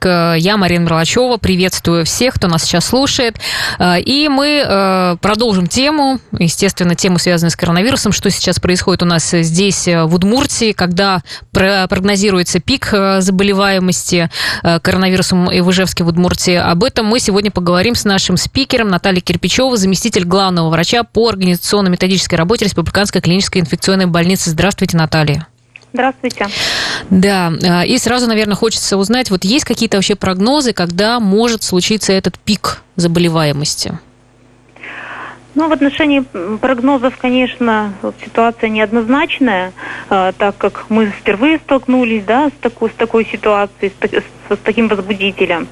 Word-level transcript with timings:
Я 0.00 0.56
Марина 0.56 0.82
Мерлачева, 0.86 1.36
приветствую 1.36 2.04
всех, 2.04 2.34
кто 2.34 2.48
нас 2.48 2.64
сейчас 2.64 2.86
слушает. 2.86 3.36
Э, 3.78 4.00
и 4.00 4.28
мы 4.28 4.64
э, 4.66 5.16
продолжим 5.20 5.68
тему, 5.68 6.18
естественно, 6.36 6.96
тему, 6.96 7.20
связанную 7.20 7.52
с 7.52 7.56
коронавирусом, 7.56 8.10
что 8.10 8.28
сейчас 8.28 8.58
происходит 8.58 9.04
у 9.04 9.06
нас 9.06 9.30
здесь, 9.30 9.86
э, 9.86 10.02
в 10.02 10.16
Удмуртии, 10.16 10.72
когда 10.72 11.22
прогнозируется 11.52 12.58
пик 12.58 12.92
заболеваемости 13.18 14.30
коронавирусом 14.62 15.48
и 15.48 15.60
в 15.60 15.70
Ижевске, 15.70 16.02
в 16.02 16.08
Удмуртии. 16.08 16.54
Об 16.54 16.82
этом 16.82 17.06
мы 17.06 17.20
сегодня 17.20 17.52
поговорим 17.52 17.94
с 17.94 18.04
нашим 18.04 18.36
спикером 18.36 18.88
Натальей 18.88 19.20
Кирпичевой, 19.20 19.78
заместитель 19.78 20.24
главного 20.24 20.70
врача 20.70 21.04
по 21.04 21.28
организационно-методической 21.28 22.34
работе 22.34 22.64
Республиканской 22.64 23.20
клинической 23.20 23.60
инфекционной 23.60 24.06
больницы. 24.06 24.50
Здравствуйте, 24.50 24.96
Наталья. 24.96 25.46
Здравствуйте. 25.92 26.46
Да, 27.10 27.52
а, 27.62 27.84
и 27.84 27.96
сразу, 27.98 28.26
наверное, 28.26 28.56
хочется 28.56 28.96
узнать, 28.96 29.30
вот 29.30 29.44
есть 29.44 29.64
какие-то 29.64 29.96
вообще 29.96 30.14
прогнозы, 30.16 30.72
когда 30.72 31.20
может 31.20 31.62
случиться 31.62 32.12
этот 32.12 32.38
пик 32.38 32.82
заболеваемости? 32.96 33.98
Ну, 35.54 35.68
в 35.68 35.72
отношении 35.72 36.20
прогнозов, 36.58 37.16
конечно, 37.16 37.92
ситуация 38.24 38.68
неоднозначная, 38.68 39.72
э, 40.08 40.32
так 40.36 40.56
как 40.56 40.84
мы 40.88 41.06
впервые 41.06 41.58
столкнулись 41.58 42.22
да, 42.24 42.48
с, 42.48 42.52
такой, 42.60 42.90
с 42.90 42.92
такой 42.92 43.24
ситуацией, 43.24 43.90
с, 43.90 44.08
с, 44.08 44.54
с 44.54 44.58
таким 44.62 44.86
возбудителем. 44.88 45.66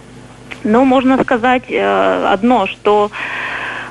Но 0.64 0.84
можно 0.84 1.22
сказать 1.22 1.64
э, 1.68 2.26
одно, 2.26 2.66
что 2.66 3.12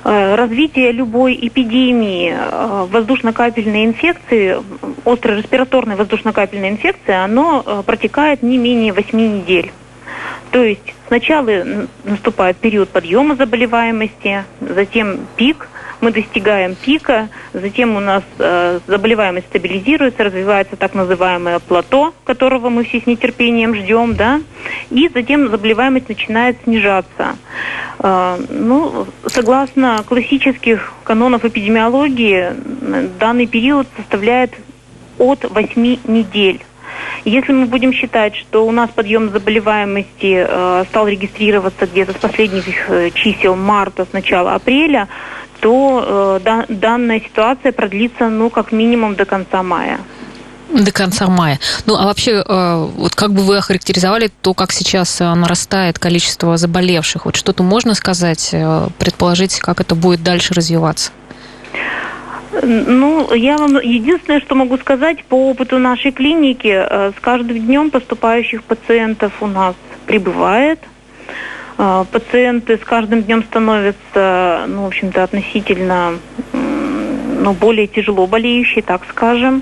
развитие 0.05 0.91
любой 0.91 1.35
эпидемии 1.41 2.31
э, 2.31 2.85
воздушно-капельной 2.91 3.85
инфекции, 3.85 4.57
острой 5.03 5.37
респираторной 5.37 5.95
воздушно-капельной 5.95 6.69
инфекции, 6.69 7.13
оно 7.13 7.63
э, 7.65 7.81
протекает 7.83 8.43
не 8.43 8.59
менее 8.59 8.93
8 8.93 9.17
недель. 9.17 9.71
То 10.51 10.63
есть 10.63 10.93
сначала 11.07 11.49
наступает 12.03 12.57
период 12.57 12.89
подъема 12.89 13.35
заболеваемости, 13.35 14.43
затем 14.61 15.21
пик, 15.37 15.69
мы 16.05 16.11
достигаем 16.11 16.75
пика, 16.75 17.29
затем 17.51 17.95
у 17.95 17.99
нас 17.99 18.21
э, 18.37 18.79
заболеваемость 18.85 19.47
стабилизируется, 19.47 20.23
развивается 20.23 20.75
так 20.75 20.93
называемое 20.93 21.57
плато, 21.57 22.13
которого 22.25 22.69
мы 22.69 22.83
все 22.83 23.01
с 23.01 23.07
нетерпением 23.07 23.73
ждем, 23.73 24.13
да, 24.13 24.39
и 24.91 25.09
затем 25.11 25.49
заболеваемость 25.49 26.07
начинает 26.07 26.57
снижаться. 26.63 27.37
Э, 27.97 28.37
ну, 28.49 29.07
согласно 29.25 30.03
классических 30.07 30.93
канонов 31.03 31.43
эпидемиологии, 31.43 32.51
данный 33.19 33.47
период 33.47 33.87
составляет 33.97 34.51
от 35.17 35.43
8 35.49 35.97
недель. 36.05 36.63
Если 37.23 37.51
мы 37.51 37.65
будем 37.65 37.93
считать, 37.93 38.35
что 38.35 38.67
у 38.67 38.71
нас 38.71 38.91
подъем 38.91 39.31
заболеваемости 39.31 40.45
э, 40.47 40.83
стал 40.87 41.07
регистрироваться 41.07 41.87
где-то 41.87 42.13
с 42.13 42.17
последних 42.17 42.89
э, 42.91 43.09
чисел 43.09 43.55
марта, 43.55 44.05
с 44.05 44.13
начала 44.13 44.53
апреля, 44.53 45.07
то 45.65 46.37
э, 46.37 46.43
да, 46.45 46.65
данная 46.69 47.19
ситуация 47.19 47.71
продлится, 47.71 48.29
ну, 48.29 48.51
как 48.51 48.71
минимум 48.71 49.15
до 49.15 49.25
конца 49.25 49.63
мая. 49.63 49.99
До 50.71 50.91
конца 50.91 51.25
мая. 51.25 51.59
Ну, 51.87 51.95
а 51.95 52.05
вообще, 52.05 52.43
э, 52.47 52.89
вот 52.95 53.15
как 53.15 53.33
бы 53.33 53.41
вы 53.41 53.57
охарактеризовали 53.57 54.29
то, 54.41 54.53
как 54.53 54.71
сейчас 54.71 55.19
э, 55.21 55.33
нарастает 55.33 55.97
количество 55.97 56.55
заболевших? 56.57 57.25
Вот 57.25 57.35
что-то 57.35 57.63
можно 57.63 57.95
сказать, 57.95 58.49
э, 58.53 58.89
предположить, 58.99 59.57
как 59.57 59.81
это 59.81 59.95
будет 59.95 60.21
дальше 60.21 60.53
развиваться? 60.53 61.11
Ну, 62.61 63.33
я 63.33 63.57
вам 63.57 63.79
единственное, 63.79 64.41
что 64.41 64.53
могу 64.53 64.77
сказать 64.77 65.25
по 65.25 65.49
опыту 65.49 65.79
нашей 65.79 66.11
клиники, 66.11 66.69
с 66.69 67.19
каждым 67.19 67.57
днем 67.57 67.89
поступающих 67.89 68.63
пациентов 68.63 69.33
у 69.41 69.47
нас 69.47 69.73
прибывает– 70.05 70.79
пациенты 71.77 72.77
с 72.77 72.81
каждым 72.81 73.23
днем 73.23 73.43
становятся, 73.43 74.65
ну, 74.67 74.83
в 74.83 74.87
общем-то, 74.87 75.23
относительно 75.23 76.13
ну, 76.53 77.53
более 77.53 77.87
тяжело 77.87 78.27
болеющие, 78.27 78.81
так 78.81 79.01
скажем. 79.09 79.61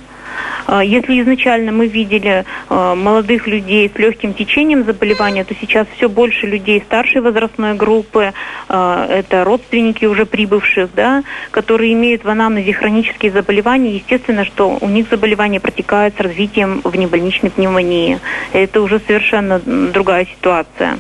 А, 0.66 0.84
если 0.84 1.22
изначально 1.22 1.72
мы 1.72 1.88
видели 1.88 2.46
а, 2.70 2.96
молодых 2.96 3.48
людей 3.48 3.92
с 3.94 3.98
легким 3.98 4.34
течением 4.34 4.86
заболевания, 4.86 5.44
то 5.44 5.54
сейчас 5.60 5.88
все 5.96 6.08
больше 6.10 6.48
людей 6.48 6.82
старшей 6.86 7.22
возрастной 7.22 7.76
группы, 7.76 8.34
это 8.70 9.44
родственники 9.44 10.06
уже 10.06 10.26
прибывших, 10.26 10.90
да, 10.96 11.24
которые 11.52 11.94
имеют 11.94 12.24
в 12.24 12.30
анамнезе 12.30 12.74
хронические 12.74 13.32
заболевания. 13.32 13.96
Естественно, 13.96 14.46
что 14.46 14.78
у 14.80 14.88
них 14.88 15.08
заболевание 15.10 15.60
протекает 15.60 16.16
с 16.18 16.20
развитием 16.20 16.82
внебольничной 16.84 17.52
пневмонии. 17.52 18.20
Это 18.54 18.82
уже 18.82 19.00
совершенно 19.00 19.60
другая 19.60 20.26
ситуация. 20.26 20.98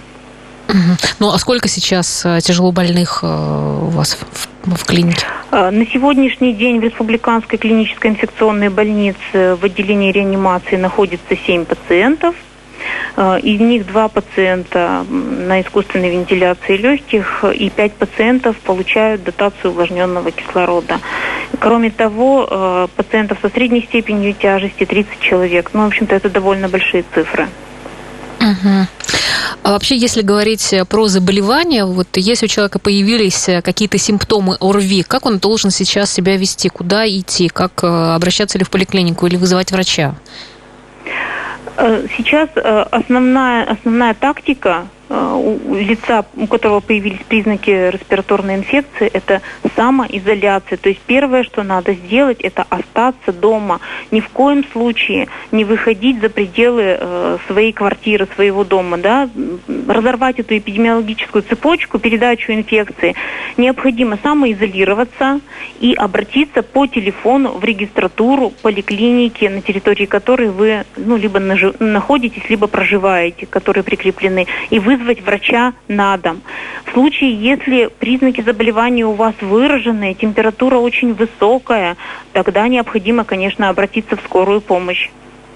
Ну, 1.20 1.32
а 1.32 1.38
сколько 1.38 1.68
сейчас 1.68 2.26
э, 2.26 2.40
тяжело 2.42 2.72
больных 2.72 3.20
э, 3.24 3.28
у 3.28 3.90
вас 3.90 4.18
в, 4.32 4.76
в 4.76 4.86
клинике? 4.86 5.26
Э, 5.52 5.70
на 5.70 5.86
сегодняшний 5.86 6.54
день 6.54 6.80
в 6.80 6.84
Республиканской 6.84 7.60
клинической 7.60 8.12
инфекционной 8.12 8.70
больнице 8.70 9.56
в 9.56 9.64
отделении 9.64 10.12
реанимации 10.12 10.76
находится 10.76 11.36
7 11.36 11.66
пациентов. 11.66 12.36
Из 13.16 13.60
них 13.62 13.86
два 13.88 14.10
пациента 14.10 15.06
на 15.10 15.62
искусственной 15.62 16.10
вентиляции 16.10 16.76
легких 16.76 17.46
и 17.46 17.70
пять 17.70 17.94
пациентов 17.94 18.58
получают 18.58 19.24
дотацию 19.24 19.72
увлажненного 19.72 20.32
кислорода. 20.32 21.00
Кроме 21.60 21.92
того, 21.92 22.90
пациентов 22.98 23.38
со 23.42 23.50
средней 23.50 23.84
степенью 23.84 24.34
тяжести 24.34 24.86
30 24.86 25.20
человек. 25.20 25.70
Ну, 25.74 25.84
в 25.84 25.88
общем-то, 25.88 26.14
это 26.14 26.30
довольно 26.30 26.68
большие 26.68 27.06
цифры. 27.14 27.48
Угу. 28.42 28.88
А 29.62 29.72
вообще, 29.72 29.96
если 29.96 30.22
говорить 30.22 30.74
про 30.90 31.08
заболевания, 31.08 31.86
вот 31.86 32.08
если 32.16 32.46
у 32.46 32.50
человека 32.50 32.80
появились 32.80 33.50
какие-то 33.64 33.98
симптомы 33.98 34.58
ОРВИ, 34.60 35.04
как 35.04 35.26
он 35.26 35.38
должен 35.38 35.72
сейчас 35.72 36.12
себя 36.12 36.38
вести, 36.38 36.70
куда 36.70 37.08
идти, 37.08 37.50
как 37.50 37.84
э, 37.84 37.88
обращаться 37.88 38.58
ли 38.58 38.66
в 38.66 38.70
поликлинику 38.70 39.28
или 39.28 39.36
вызывать 39.36 39.72
врача? 39.72 40.16
Э, 41.78 42.06
сейчас 42.18 42.50
э, 42.56 42.86
основная, 42.92 43.66
основная 43.66 44.14
тактика 44.14 44.88
Э, 45.03 45.03
у 45.14 45.76
лица, 45.76 46.26
у 46.36 46.48
которого 46.48 46.80
появились 46.80 47.22
признаки 47.28 47.92
респираторной 47.92 48.56
инфекции, 48.56 49.08
это 49.08 49.42
самоизоляция. 49.76 50.78
То 50.78 50.90
есть 50.90 51.02
первое, 51.06 51.44
что 51.44 51.62
надо 51.64 51.94
сделать, 51.94 52.42
это 52.42 52.66
остаться 52.70 53.32
дома. 53.32 53.80
Ни 54.12 54.22
в 54.22 54.30
коем 54.30 54.64
случае 54.72 55.28
не 55.52 55.66
выходить 55.66 56.20
за 56.20 56.30
пределы 56.30 56.98
э, 57.00 57.38
своей 57.48 57.74
квартиры, 57.74 58.28
своего 58.36 58.64
дома. 58.64 58.98
Да? 58.98 59.30
Разорвать 59.88 60.40
эту 60.40 60.58
эпидемиологическую 60.58 61.44
цепочку, 61.44 62.00
передачу 62.00 62.52
инфекции. 62.52 63.16
Необходимо 63.58 64.18
самоизолироваться 64.24 65.42
и 65.80 65.94
обратиться 65.94 66.64
по 66.64 66.88
телефону 66.88 67.52
в 67.52 67.64
регистратуру 67.64 68.52
поликлиники, 68.62 69.46
на 69.46 69.62
территории 69.62 70.06
которой 70.06 70.50
вы 70.50 70.86
ну, 70.98 71.18
либо 71.18 71.40
находитесь, 71.40 72.50
либо 72.50 72.66
проживаете, 72.68 73.46
которые 73.46 73.84
прикреплены, 73.84 74.48
и 74.70 74.80
вызвать 74.80 75.03
вызвать 75.04 75.22
врача 75.24 75.74
на 75.88 76.18
дом. 76.18 76.42
В 76.86 76.94
случае, 76.94 77.36
если 77.36 77.90
признаки 78.00 78.42
заболевания 78.42 79.06
у 79.06 79.14
вас 79.14 79.34
выраженные, 79.42 80.14
температура 80.14 80.78
очень 80.78 81.14
высокая, 81.14 81.98
тогда 82.32 82.68
необходимо, 82.68 83.26
конечно, 83.26 83.70
обратиться 83.70 84.16
в 84.16 84.22
скорую 84.22 84.62
помощь. 84.62 85.10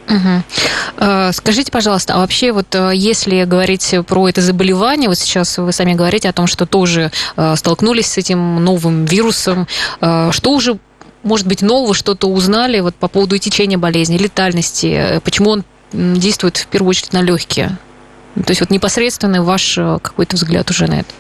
Угу. 0.10 1.32
Скажите, 1.34 1.72
пожалуйста, 1.72 2.14
а 2.16 2.20
вообще 2.20 2.54
вот 2.54 2.74
э, 2.74 2.92
если 2.94 3.44
говорить 3.44 3.94
про 4.08 4.30
это 4.30 4.42
заболевание, 4.42 5.10
вот 5.10 5.18
сейчас 5.18 5.58
вы 5.58 5.74
сами 5.74 5.94
говорите 5.94 6.30
о 6.30 6.34
том, 6.34 6.48
что 6.48 6.66
тоже 6.66 7.12
э, 7.36 7.56
столкнулись 7.58 8.08
с 8.08 8.18
этим 8.18 8.64
новым 8.64 9.06
вирусом, 9.06 9.68
что 10.00 10.52
уже 10.52 10.78
может 11.24 11.46
быть 11.46 11.62
нового, 11.62 11.94
что-то 11.94 12.28
узнали 12.28 12.80
вот 12.80 12.96
по 12.96 13.10
поводу 13.10 13.38
течения 13.38 13.78
болезни, 13.78 14.18
летальности, 14.18 15.20
почему 15.26 15.50
он 15.50 15.64
действует 15.92 16.58
в 16.58 16.68
первую 16.68 16.92
очередь 16.92 17.14
на 17.14 17.22
легкие? 17.22 17.78
То 18.46 18.52
есть 18.52 18.62
вот 18.62 18.70
непосредственный 18.70 19.42
ваш 19.42 19.78
э, 19.78 19.98
какой-то 20.02 20.36
взгляд 20.36 20.70
уже 20.70 20.88
на 20.88 21.00
это. 21.00 21.14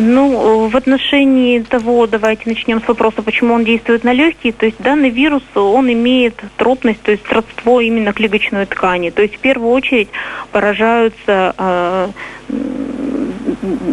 Ну, 0.00 0.68
в 0.68 0.76
отношении 0.76 1.60
того, 1.60 2.06
давайте 2.06 2.42
начнем 2.46 2.82
с 2.82 2.86
вопроса, 2.86 3.22
почему 3.22 3.54
он 3.54 3.64
действует 3.64 4.04
на 4.04 4.12
легкие. 4.12 4.52
То 4.52 4.66
есть 4.66 4.78
данный 4.78 5.08
вирус, 5.08 5.42
он 5.54 5.90
имеет 5.90 6.34
тропность, 6.56 7.00
то 7.02 7.10
есть 7.10 7.26
родство 7.32 7.80
именно 7.80 8.12
к 8.12 8.20
легочной 8.20 8.66
ткани. 8.66 9.10
То 9.10 9.22
есть 9.22 9.36
в 9.36 9.38
первую 9.38 9.70
очередь 9.70 10.08
поражаются 10.52 11.54
э, 11.56 12.08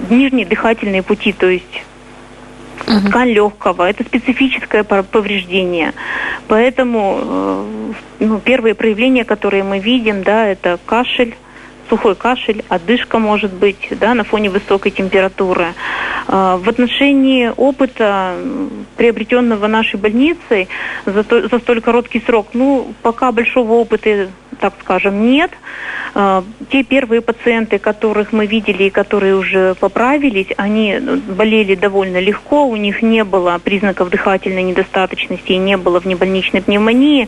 нижние 0.09 0.45
дыхательные 0.45 1.01
пути, 1.01 1.31
то 1.31 1.47
есть 1.47 1.83
uh 2.87 3.07
ткань 3.07 3.29
легкого. 3.29 3.89
Это 3.89 4.03
специфическое 4.03 4.83
повреждение. 4.83 5.93
Поэтому 6.47 7.19
э, 7.21 7.93
ну, 8.19 8.39
первые 8.39 8.75
проявления, 8.75 9.23
которые 9.23 9.63
мы 9.63 9.79
видим, 9.79 10.23
да, 10.23 10.45
это 10.45 10.77
кашель, 10.85 11.35
сухой 11.89 12.15
кашель, 12.15 12.63
одышка 12.69 13.19
может 13.19 13.53
быть 13.53 13.87
да, 13.91 14.13
на 14.13 14.23
фоне 14.23 14.49
высокой 14.49 14.91
температуры. 14.91 15.73
В 16.27 16.63
отношении 16.67 17.51
опыта, 17.55 18.35
приобретенного 18.97 19.67
нашей 19.67 19.99
больницей 19.99 20.67
за, 21.05 21.23
то, 21.23 21.47
за 21.47 21.59
столь 21.59 21.81
короткий 21.81 22.21
срок, 22.25 22.47
ну, 22.53 22.93
пока 23.01 23.31
большого 23.31 23.73
опыта 23.73 24.29
так 24.59 24.73
скажем, 24.81 25.29
нет. 25.29 25.51
Те 26.69 26.83
первые 26.83 27.21
пациенты, 27.21 27.77
которых 27.77 28.31
мы 28.31 28.45
видели 28.45 28.83
и 28.83 28.89
которые 28.89 29.35
уже 29.35 29.75
поправились, 29.75 30.47
они 30.57 30.97
болели 30.99 31.75
довольно 31.75 32.19
легко, 32.19 32.65
у 32.65 32.75
них 32.75 33.01
не 33.01 33.23
было 33.23 33.59
признаков 33.61 34.09
дыхательной 34.09 34.63
недостаточности 34.63 35.51
и 35.51 35.57
не 35.57 35.77
было 35.77 35.99
внебольничной 35.99 36.61
пневмонии, 36.61 37.27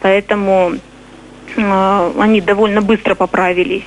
поэтому 0.00 0.72
они 1.56 2.40
довольно 2.40 2.80
быстро 2.82 3.14
поправились 3.14 3.84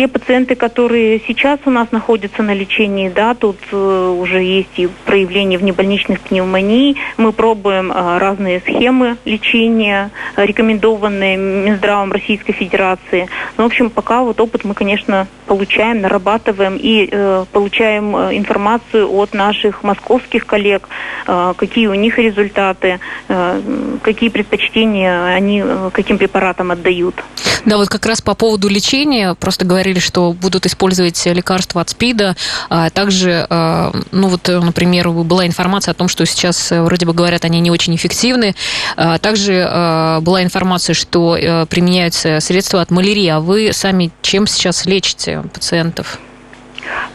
те 0.00 0.08
пациенты, 0.08 0.54
которые 0.54 1.20
сейчас 1.28 1.60
у 1.66 1.70
нас 1.70 1.92
находятся 1.92 2.42
на 2.42 2.54
лечении, 2.54 3.10
да, 3.10 3.34
тут 3.34 3.58
э, 3.70 4.16
уже 4.18 4.42
есть 4.42 4.78
и 4.78 4.88
проявление 5.04 5.58
внебольничных 5.58 6.20
пневмоний. 6.20 6.96
Мы 7.18 7.32
пробуем 7.32 7.92
э, 7.92 8.16
разные 8.16 8.60
схемы 8.60 9.18
лечения, 9.26 10.10
рекомендованные 10.36 11.36
Минздравом 11.36 12.12
Российской 12.12 12.54
Федерации. 12.54 13.28
Ну, 13.58 13.64
в 13.64 13.66
общем, 13.66 13.90
пока 13.90 14.22
вот 14.22 14.40
опыт 14.40 14.64
мы, 14.64 14.72
конечно, 14.72 15.26
получаем, 15.44 16.00
нарабатываем 16.00 16.78
и 16.80 17.06
э, 17.10 17.44
получаем 17.52 18.16
э, 18.16 18.38
информацию 18.38 19.12
от 19.12 19.34
наших 19.34 19.82
московских 19.82 20.46
коллег, 20.46 20.88
э, 21.26 21.52
какие 21.58 21.88
у 21.88 21.94
них 21.94 22.18
результаты, 22.18 23.00
э, 23.28 23.60
какие 24.02 24.30
предпочтения 24.30 25.24
они 25.24 25.60
э, 25.62 25.90
каким 25.92 26.16
препаратам 26.16 26.70
отдают. 26.70 27.16
Да, 27.64 27.76
вот 27.76 27.88
как 27.88 28.06
раз 28.06 28.22
по 28.22 28.34
поводу 28.34 28.68
лечения, 28.68 29.34
просто 29.34 29.64
говорили, 29.64 29.89
что 29.98 30.32
будут 30.32 30.66
использовать 30.66 31.24
лекарства 31.26 31.80
от 31.80 31.90
СПИДа. 31.90 32.36
А 32.68 32.90
также, 32.90 33.46
а, 33.50 33.92
ну 34.12 34.28
вот, 34.28 34.46
например, 34.48 35.10
была 35.10 35.46
информация 35.46 35.92
о 35.92 35.94
том, 35.94 36.08
что 36.08 36.24
сейчас 36.26 36.70
э, 36.72 36.82
вроде 36.82 37.06
бы 37.06 37.12
говорят, 37.12 37.44
они 37.44 37.60
не 37.60 37.70
очень 37.70 37.94
эффективны. 37.96 38.54
А 38.96 39.18
также 39.18 40.20
была 40.20 40.42
информация, 40.42 40.94
что 40.94 41.36
э, 41.36 41.66
применяются 41.66 42.40
средства 42.40 42.80
от 42.80 42.90
малярии. 42.90 43.28
А 43.28 43.40
вы 43.40 43.70
сами 43.72 44.10
чем 44.22 44.46
сейчас 44.46 44.86
лечите 44.86 45.42
пациентов? 45.52 46.18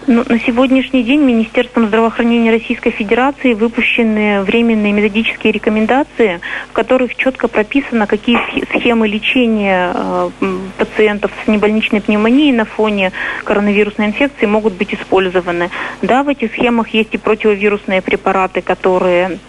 Ну, 0.08 0.24
на 0.28 0.40
сегодняшний 0.40 1.04
день 1.04 1.22
Министерством 1.22 1.88
здравоохранения 1.88 2.52
Российской 2.52 2.92
Федерации 2.92 3.54
выпущены 3.54 4.42
временные 4.44 4.94
методические 4.94 5.52
рекомендации, 5.52 6.42
в 6.70 6.74
которых 6.74 7.16
четко 7.16 7.48
прописано, 7.48 8.06
какие 8.06 8.38
схемы 8.66 9.08
лечения 9.08 9.92
э, 9.96 10.30
пациентов 10.78 11.32
с 11.44 11.48
небольничной 11.48 12.02
пневмонией 12.02 12.52
на 12.52 12.66
фоне 12.66 13.14
коронавирусной 13.44 14.08
инфекции 14.08 14.46
могут 14.46 14.74
быть 14.74 14.94
использованы. 14.94 15.72
Да, 16.04 16.22
в 16.22 16.30
этих 16.30 16.52
схемах 16.52 16.90
есть 16.90 17.14
и 17.14 17.18
противовирусные 17.18 18.04
препараты, 18.04 18.62
которые 18.62 19.40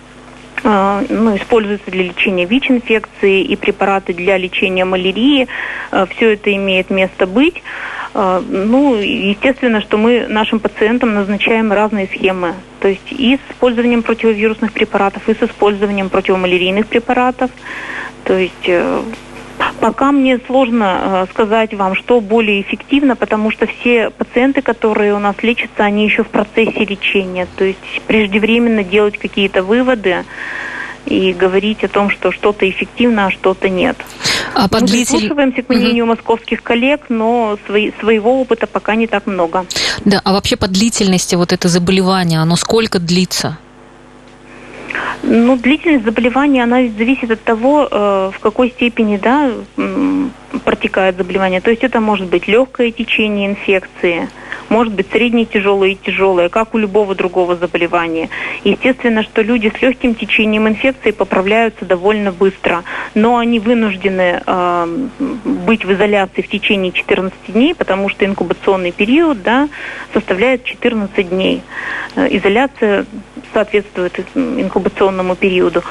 э, 0.64 1.04
ну, 1.10 1.36
используются 1.36 1.90
для 1.90 2.04
лечения 2.04 2.46
ВИЧ-инфекции 2.46 3.42
и 3.42 3.56
препараты 3.56 4.14
для 4.14 4.38
лечения 4.38 4.86
малярии. 4.86 5.48
Э, 5.92 6.06
Все 6.16 6.32
это 6.32 6.54
имеет 6.54 6.88
место 6.88 7.26
быть. 7.26 7.62
А, 8.18 8.42
ну, 8.48 8.94
естественно, 8.94 9.82
что 9.82 9.98
мы 9.98 10.26
нашим 10.26 10.58
пациентам 10.58 11.12
назначаем 11.12 11.70
разные 11.70 12.06
схемы. 12.06 12.54
То 12.80 12.88
есть 12.88 13.12
и 13.12 13.36
с 13.36 13.52
использованием 13.52 14.02
противовирусных 14.02 14.72
препаратов, 14.72 15.28
и 15.28 15.34
с 15.34 15.42
использованием 15.42 16.08
противомалярийных 16.08 16.86
препаратов. 16.86 17.50
То 18.24 18.38
есть 18.38 18.68
э, 18.68 19.02
Пока 19.80 20.12
мне 20.12 20.38
сложно 20.46 21.26
э, 21.28 21.30
сказать 21.30 21.74
вам, 21.74 21.94
что 21.94 22.22
более 22.22 22.62
эффективно, 22.62 23.16
потому 23.16 23.50
что 23.50 23.66
все 23.66 24.08
пациенты, 24.08 24.62
которые 24.62 25.14
у 25.14 25.18
нас 25.18 25.36
лечатся, 25.42 25.84
они 25.84 26.04
еще 26.04 26.24
в 26.24 26.28
процессе 26.28 26.86
лечения. 26.86 27.46
То 27.56 27.64
есть 27.64 28.00
преждевременно 28.06 28.82
делать 28.82 29.18
какие-то 29.18 29.62
выводы 29.62 30.24
и 31.04 31.32
говорить 31.34 31.84
о 31.84 31.88
том, 31.88 32.08
что 32.10 32.32
что-то 32.32 32.68
эффективно, 32.68 33.26
а 33.26 33.30
что-то 33.30 33.68
нет. 33.68 33.96
А 34.58 34.68
по 34.68 34.80
Мы 34.80 34.86
прислушиваемся 34.86 35.62
к 35.62 35.68
мнению 35.68 36.04
угу. 36.04 36.14
московских 36.14 36.62
коллег, 36.62 37.02
но 37.10 37.58
свои, 37.66 37.92
своего 38.00 38.40
опыта 38.40 38.66
пока 38.66 38.94
не 38.94 39.06
так 39.06 39.26
много. 39.26 39.66
Да, 40.06 40.22
а 40.24 40.32
вообще 40.32 40.56
по 40.56 40.66
длительности 40.66 41.34
вот 41.34 41.52
это 41.52 41.68
заболевание, 41.68 42.40
оно 42.40 42.56
сколько 42.56 42.98
длится? 42.98 43.58
Ну, 45.22 45.58
длительность 45.58 46.06
заболевания, 46.06 46.62
она 46.62 46.76
зависит 46.76 47.30
от 47.30 47.42
того, 47.42 47.86
э, 47.90 48.30
в 48.34 48.38
какой 48.40 48.70
степени, 48.70 49.18
да, 49.18 49.50
протекает 50.64 51.16
заболевание. 51.16 51.60
То 51.60 51.70
есть 51.70 51.84
это 51.84 52.00
может 52.00 52.28
быть 52.28 52.48
легкое 52.48 52.90
течение 52.90 53.48
инфекции, 53.48 54.28
может 54.68 54.92
быть 54.92 55.10
средне 55.10 55.44
тяжелое 55.44 55.90
и 55.90 55.94
тяжелое, 55.94 56.48
как 56.48 56.74
у 56.74 56.78
любого 56.78 57.14
другого 57.14 57.56
заболевания. 57.56 58.28
Естественно, 58.64 59.22
что 59.22 59.42
люди 59.42 59.72
с 59.76 59.82
легким 59.82 60.14
течением 60.14 60.68
инфекции 60.68 61.10
поправляются 61.10 61.84
довольно 61.84 62.32
быстро, 62.32 62.84
но 63.14 63.36
они 63.36 63.58
вынуждены 63.60 64.42
э, 64.44 65.08
быть 65.44 65.84
в 65.84 65.92
изоляции 65.92 66.42
в 66.42 66.48
течение 66.48 66.92
14 66.92 67.34
дней, 67.48 67.74
потому 67.74 68.08
что 68.08 68.24
инкубационный 68.24 68.92
период 68.92 69.42
да, 69.42 69.68
составляет 70.12 70.64
14 70.64 71.28
дней. 71.28 71.62
Э, 72.16 72.26
изоляция 72.30 73.06
соответствует 73.52 74.18
инкубационному 74.34 75.36
периоду. 75.36 75.82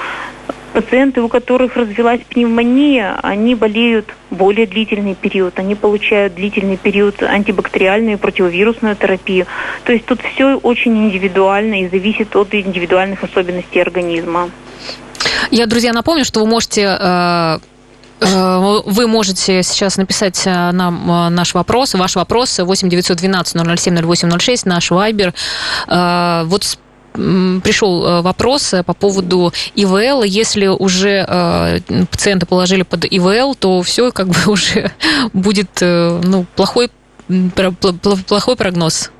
Пациенты, 0.75 1.21
у 1.21 1.29
которых 1.29 1.77
развилась 1.77 2.19
пневмония, 2.29 3.17
они 3.23 3.55
болеют 3.55 4.13
более 4.29 4.67
длительный 4.67 5.15
период, 5.15 5.57
они 5.57 5.73
получают 5.73 6.35
длительный 6.35 6.75
период 6.75 7.23
антибактериальную 7.23 8.17
и 8.17 8.19
противовирусную 8.19 8.97
терапию. 8.97 9.45
То 9.85 9.93
есть 9.93 10.05
тут 10.05 10.19
все 10.21 10.57
очень 10.57 10.97
индивидуально 10.97 11.83
и 11.83 11.87
зависит 11.87 12.35
от 12.35 12.53
индивидуальных 12.53 13.23
особенностей 13.23 13.79
организма. 13.79 14.49
Я, 15.49 15.65
друзья, 15.65 15.93
напомню, 15.93 16.25
что 16.25 16.41
вы 16.41 16.47
можете 16.47 16.81
э, 16.81 17.59
э, 18.19 18.81
вы 18.85 19.07
можете 19.07 19.63
сейчас 19.63 19.95
написать 19.95 20.41
э, 20.45 20.71
нам 20.71 21.33
наш 21.33 21.53
вопрос, 21.53 21.93
ваш 21.93 22.17
вопрос 22.17 22.59
8 22.59 22.89
912 22.89 23.79
007 23.79 23.95
0806, 23.95 24.65
наш 24.65 24.91
вайбер. 24.91 25.33
Вот 25.87 26.77
пришел 27.15 28.05
э, 28.05 28.21
вопрос 28.21 28.73
э, 28.73 28.83
по 28.83 28.93
поводу 28.93 29.51
ИВЛ. 29.75 30.23
Если 30.23 30.67
уже 30.67 31.25
э, 31.27 31.79
пациента 32.11 32.45
положили 32.45 32.83
под 32.83 33.05
ИВЛ, 33.05 33.55
то 33.55 33.81
все 33.81 34.11
как 34.11 34.27
бы 34.27 34.37
уже 34.47 34.91
будет 35.33 35.81
ну, 35.81 36.45
плохой, 36.55 36.89
плохой 38.27 38.55
прогноз. 38.55 39.11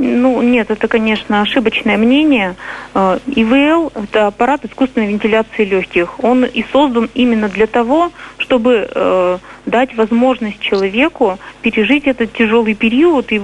Ну, 0.00 0.42
нет, 0.42 0.70
это, 0.70 0.86
конечно, 0.86 1.42
ошибочное 1.42 1.96
мнение. 1.96 2.54
ИВЛ– 2.94 3.90
это 3.96 4.28
аппарат 4.28 4.64
искусственной 4.64 5.08
вентиляции 5.08 5.64
легких. 5.64 6.22
Он 6.22 6.44
и 6.44 6.64
создан 6.70 7.10
именно 7.14 7.48
для 7.48 7.66
того, 7.66 8.12
чтобы 8.36 9.40
дать 9.66 9.96
возможность 9.96 10.60
человеку 10.60 11.40
пережить 11.62 12.04
этот 12.06 12.32
тяжелый 12.32 12.74
период 12.74 13.32
и 13.32 13.40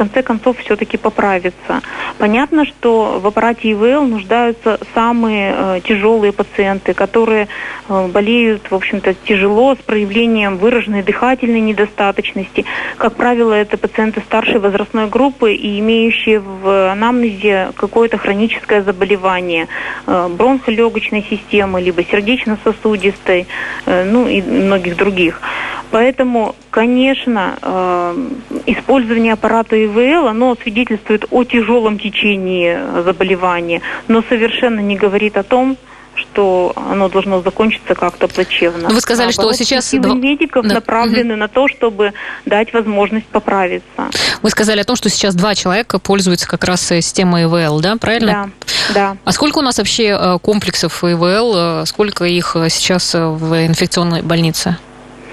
конце 0.00 0.22
концов 0.22 0.56
все-таки 0.58 0.96
поправиться. 0.96 1.82
Понятно, 2.16 2.64
что 2.64 3.20
в 3.22 3.26
аппарате 3.26 3.72
ИВЛ 3.72 4.06
нуждаются 4.06 4.78
самые 4.94 5.54
э, 5.54 5.80
тяжелые 5.84 6.32
пациенты, 6.32 6.94
которые 6.94 7.48
э, 7.88 8.06
болеют, 8.06 8.70
в 8.70 8.74
общем-то, 8.74 9.12
тяжело, 9.28 9.74
с 9.74 9.78
проявлением 9.78 10.56
выраженной 10.56 11.02
дыхательной 11.02 11.60
недостаточности. 11.60 12.64
Как 12.96 13.14
правило, 13.14 13.52
это 13.52 13.76
пациенты 13.76 14.22
старшей 14.22 14.58
возрастной 14.58 15.06
группы 15.06 15.52
и 15.52 15.78
имеющие 15.80 16.40
в 16.40 16.92
анамнезе 16.92 17.72
какое-то 17.76 18.16
хроническое 18.16 18.80
заболевание 18.80 19.68
э, 20.06 20.28
бронхолегочной 20.30 21.26
системы, 21.28 21.82
либо 21.82 22.02
сердечно-сосудистой, 22.04 23.46
э, 23.84 24.04
ну 24.10 24.26
и 24.26 24.40
многих 24.40 24.96
других. 24.96 25.42
Поэтому, 25.90 26.54
конечно, 26.70 27.58
э, 27.60 28.28
использование 28.66 29.32
аппарата 29.32 29.76
ИВЛ, 29.84 30.28
оно 30.28 30.56
свидетельствует 30.62 31.24
о 31.30 31.44
тяжелом 31.44 31.98
течении 31.98 32.78
заболевания, 33.02 33.82
но 34.08 34.22
совершенно 34.28 34.80
не 34.80 34.96
говорит 34.96 35.36
о 35.36 35.42
том, 35.42 35.76
что 36.14 36.72
оно 36.76 37.08
должно 37.08 37.40
закончиться 37.40 37.94
как-то 37.94 38.28
плачевно. 38.28 38.88
Вы 38.88 39.00
сказали, 39.00 39.28
Наоборот, 39.28 39.54
что 39.54 39.64
сейчас... 39.64 39.86
Силы 39.86 40.14
медиков 40.14 40.66
да. 40.66 40.74
направлены 40.74 41.34
угу. 41.34 41.40
на 41.40 41.48
то, 41.48 41.66
чтобы 41.68 42.12
дать 42.46 42.72
возможность 42.72 43.26
поправиться. 43.26 44.10
Вы 44.42 44.50
сказали 44.50 44.80
о 44.80 44.84
том, 44.84 44.96
что 44.96 45.08
сейчас 45.08 45.34
два 45.34 45.54
человека 45.54 45.98
пользуются 45.98 46.46
как 46.46 46.64
раз 46.64 46.86
системой 46.86 47.44
ИВЛ, 47.44 47.80
да, 47.80 47.96
правильно? 47.96 48.50
Да, 48.88 48.94
да. 48.94 49.16
А 49.24 49.32
сколько 49.32 49.58
у 49.58 49.62
нас 49.62 49.78
вообще 49.78 50.16
э, 50.18 50.38
комплексов 50.40 51.02
ИВЛ, 51.02 51.82
э, 51.82 51.86
сколько 51.86 52.24
их 52.24 52.56
сейчас 52.68 53.14
в 53.14 53.66
инфекционной 53.66 54.22
больнице? 54.22 54.76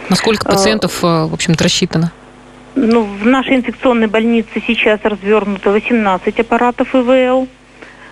Насколько 0.10 0.46
пациентов, 0.46 1.02
в 1.02 1.34
общем-то, 1.34 1.64
рассчитано? 1.64 2.12
Ну, 2.76 3.04
в 3.04 3.26
нашей 3.26 3.56
инфекционной 3.56 4.08
больнице 4.08 4.62
сейчас 4.66 5.00
развернуто 5.04 5.72
18 5.72 6.40
аппаратов 6.40 6.94
ИВЛ 6.94 7.48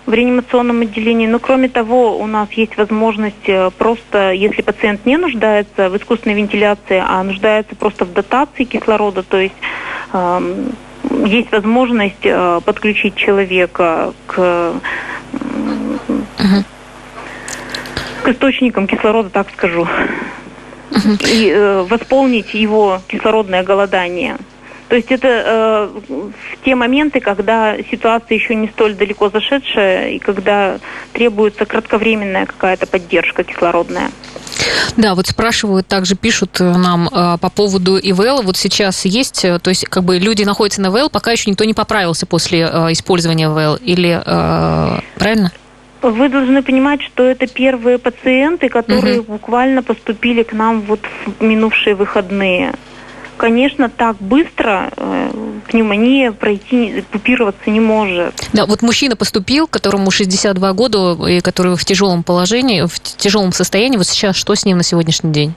в 0.06 0.12
реанимационном 0.12 0.80
отделении. 0.80 1.28
Но 1.28 1.38
кроме 1.38 1.68
того, 1.68 2.18
у 2.18 2.26
нас 2.26 2.50
есть 2.52 2.76
возможность 2.76 3.48
э, 3.48 3.70
просто, 3.78 4.32
если 4.32 4.62
пациент 4.62 5.06
не 5.06 5.16
нуждается 5.18 5.88
в 5.88 5.96
искусственной 5.96 6.34
вентиляции, 6.34 7.02
а 7.04 7.22
нуждается 7.22 7.76
просто 7.76 8.04
в 8.04 8.12
дотации 8.12 8.64
кислорода, 8.64 9.22
то 9.22 9.38
есть 9.38 9.54
э, 10.12 10.66
есть 11.24 11.52
возможность 11.52 12.26
подключить 12.64 13.14
человека 13.14 14.12
к, 14.26 14.74
к 18.22 18.28
источникам 18.28 18.88
кислорода, 18.88 19.30
так 19.30 19.48
скажу, 19.50 19.86
и 21.20 21.84
восполнить 21.88 22.54
его 22.54 23.00
кислородное 23.08 23.62
голодание. 23.62 24.36
То 24.88 24.94
есть 24.94 25.10
это 25.10 25.28
э, 25.28 25.88
в 26.08 26.64
те 26.64 26.76
моменты, 26.76 27.18
когда 27.18 27.76
ситуация 27.90 28.36
еще 28.36 28.54
не 28.54 28.68
столь 28.68 28.94
далеко 28.94 29.30
зашедшая 29.30 30.10
и 30.10 30.18
когда 30.20 30.78
требуется 31.12 31.64
кратковременная 31.64 32.46
какая-то 32.46 32.86
поддержка 32.86 33.42
кислородная. 33.42 34.10
Да, 34.96 35.14
вот 35.14 35.26
спрашивают, 35.26 35.88
также 35.88 36.14
пишут 36.14 36.60
нам 36.60 37.08
э, 37.08 37.36
по 37.38 37.50
поводу 37.50 37.98
ИВЛ. 37.98 38.42
Вот 38.42 38.56
сейчас 38.56 39.04
есть, 39.04 39.44
э, 39.44 39.58
то 39.58 39.70
есть 39.70 39.86
как 39.86 40.04
бы 40.04 40.18
люди 40.18 40.44
находятся 40.44 40.80
на 40.80 40.86
ИВЛ, 40.86 41.10
пока 41.10 41.32
еще 41.32 41.50
никто 41.50 41.64
не 41.64 41.74
поправился 41.74 42.26
после 42.26 42.60
э, 42.60 42.92
использования 42.92 43.46
ИВЛ, 43.46 43.76
или 43.76 44.22
э, 44.24 45.00
правильно? 45.18 45.50
Вы 46.10 46.28
должны 46.28 46.62
понимать, 46.62 47.02
что 47.02 47.22
это 47.22 47.46
первые 47.46 47.98
пациенты, 47.98 48.68
которые 48.68 49.20
угу. 49.20 49.32
буквально 49.34 49.82
поступили 49.82 50.42
к 50.42 50.52
нам 50.52 50.80
вот 50.82 51.00
в 51.26 51.42
минувшие 51.42 51.94
выходные 51.94 52.72
конечно, 53.36 53.88
так 53.88 54.16
быстро 54.18 54.90
э, 54.96 55.30
пневмония 55.68 56.32
пройти, 56.32 57.04
купироваться 57.12 57.70
не 57.70 57.80
может. 57.80 58.48
Да, 58.52 58.66
вот 58.66 58.82
мужчина 58.82 59.16
поступил, 59.16 59.66
которому 59.66 60.10
62 60.10 60.72
года, 60.72 61.16
и 61.28 61.40
который 61.40 61.76
в 61.76 61.84
тяжелом 61.84 62.22
положении, 62.22 62.82
в 62.86 62.98
тяжелом 63.00 63.52
состоянии, 63.52 63.96
вот 63.96 64.06
сейчас 64.06 64.36
что 64.36 64.54
с 64.54 64.64
ним 64.64 64.78
на 64.78 64.82
сегодняшний 64.82 65.32
день? 65.32 65.54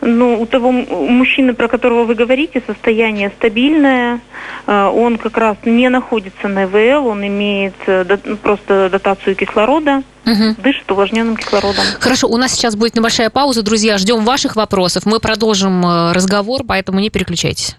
Ну, 0.00 0.40
у 0.40 0.46
того 0.46 0.72
мужчины, 0.72 1.52
про 1.52 1.68
которого 1.68 2.04
вы 2.04 2.14
говорите, 2.14 2.62
состояние 2.66 3.30
стабильное. 3.30 4.20
Э, 4.66 4.86
он 4.86 5.18
как 5.18 5.36
раз 5.36 5.56
не 5.64 5.88
находится 5.88 6.48
на 6.48 6.64
ИВЛ, 6.64 7.06
он 7.06 7.26
имеет 7.26 7.74
э, 7.86 8.04
просто 8.42 8.88
дотацию 8.90 9.36
кислорода. 9.36 10.02
Угу. 10.24 10.62
Дышит 10.62 10.90
увлажненным 10.90 11.36
кислородом. 11.36 11.84
Хорошо, 11.98 12.28
у 12.28 12.36
нас 12.36 12.52
сейчас 12.52 12.76
будет 12.76 12.94
небольшая 12.94 13.30
пауза, 13.30 13.62
друзья. 13.62 13.98
Ждем 13.98 14.24
ваших 14.24 14.56
вопросов. 14.56 15.06
Мы 15.06 15.18
продолжим 15.18 15.84
э, 15.84 16.12
разговор, 16.12 16.62
поэтому 16.66 17.00
не 17.00 17.10
переключайтесь. 17.10 17.76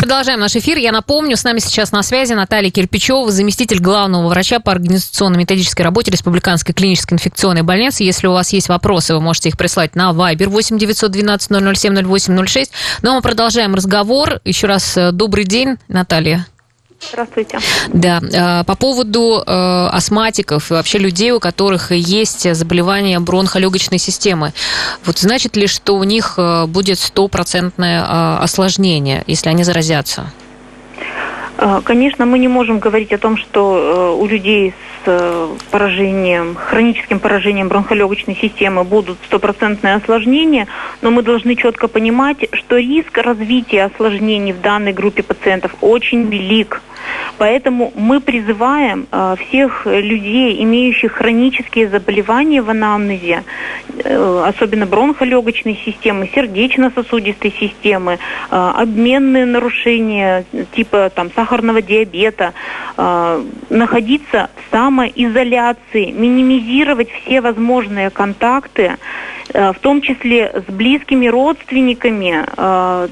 Продолжаем 0.00 0.40
наш 0.40 0.56
эфир. 0.56 0.78
Я 0.78 0.92
напомню, 0.92 1.36
с 1.36 1.44
нами 1.44 1.58
сейчас 1.58 1.92
на 1.92 2.02
связи 2.02 2.32
Наталья 2.32 2.70
Кирпичева, 2.70 3.30
заместитель 3.30 3.80
главного 3.80 4.28
врача 4.28 4.58
по 4.58 4.72
организационно-методической 4.72 5.82
работе 5.82 6.10
Республиканской 6.10 6.74
клинической 6.74 7.16
инфекционной 7.16 7.60
больницы. 7.60 8.02
Если 8.02 8.26
у 8.26 8.32
вас 8.32 8.50
есть 8.54 8.70
вопросы, 8.70 9.12
вы 9.12 9.20
можете 9.20 9.50
их 9.50 9.58
прислать 9.58 9.94
на 9.96 10.12
Viber 10.12 10.46
8 10.46 10.78
912 10.78 11.50
007 11.76 12.06
08 12.06 12.46
06. 12.46 12.72
Но 13.02 13.14
мы 13.14 13.20
продолжаем 13.20 13.74
разговор. 13.74 14.40
Еще 14.42 14.68
раз 14.68 14.96
э, 14.96 15.12
добрый 15.12 15.44
день, 15.44 15.76
Наталья. 15.86 16.46
Здравствуйте. 17.00 17.58
Да, 17.88 18.20
э, 18.20 18.64
по 18.64 18.76
поводу 18.76 19.42
э, 19.44 19.88
астматиков 19.92 20.70
и 20.70 20.74
вообще 20.74 20.98
людей, 20.98 21.32
у 21.32 21.40
которых 21.40 21.92
есть 21.92 22.54
заболевание 22.54 23.18
бронхолегочной 23.18 23.98
системы. 23.98 24.52
Вот 25.04 25.18
значит 25.18 25.56
ли, 25.56 25.66
что 25.66 25.96
у 25.96 26.04
них 26.04 26.34
э, 26.36 26.66
будет 26.66 26.98
стопроцентное 26.98 28.38
осложнение, 28.38 29.24
если 29.26 29.48
они 29.48 29.64
заразятся? 29.64 30.30
Конечно, 31.84 32.24
мы 32.24 32.38
не 32.38 32.48
можем 32.48 32.78
говорить 32.78 33.12
о 33.12 33.18
том, 33.18 33.36
что 33.36 34.16
у 34.18 34.26
людей 34.26 34.72
с 35.04 35.48
поражением, 35.70 36.54
хроническим 36.54 37.20
поражением 37.20 37.68
бронхолегочной 37.68 38.34
системы 38.34 38.82
будут 38.82 39.18
стопроцентные 39.26 39.96
осложнения, 39.96 40.68
но 41.02 41.10
мы 41.10 41.22
должны 41.22 41.56
четко 41.56 41.86
понимать, 41.86 42.48
что 42.52 42.78
риск 42.78 43.18
развития 43.18 43.84
осложнений 43.84 44.54
в 44.54 44.62
данной 44.62 44.94
группе 44.94 45.22
пациентов 45.22 45.74
очень 45.82 46.22
велик. 46.30 46.80
Поэтому 47.40 47.92
мы 47.96 48.20
призываем 48.20 49.06
э, 49.10 49.34
всех 49.38 49.86
людей, 49.86 50.62
имеющих 50.62 51.12
хронические 51.12 51.88
заболевания 51.88 52.60
в 52.60 52.68
анамнезе, 52.68 53.44
э, 54.04 54.44
особенно 54.46 54.84
бронхолегочной 54.84 55.80
системы, 55.84 56.28
сердечно-сосудистой 56.34 57.54
системы, 57.58 58.18
э, 58.50 58.72
обменные 58.76 59.46
нарушения 59.46 60.44
типа 60.72 61.10
там, 61.14 61.30
сахарного 61.34 61.80
диабета, 61.82 62.52
находиться 63.70 64.50
в 64.56 64.70
самоизоляции, 64.70 66.10
минимизировать 66.10 67.08
все 67.10 67.40
возможные 67.40 68.10
контакты, 68.10 68.96
в 69.52 69.76
том 69.80 70.02
числе 70.02 70.62
с 70.66 70.70
близкими 70.70 71.26
родственниками, 71.26 72.44